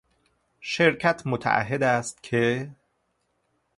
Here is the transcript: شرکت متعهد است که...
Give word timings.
شرکت 0.61 1.27
متعهد 1.27 1.83
است 1.83 2.23
که... 2.23 2.71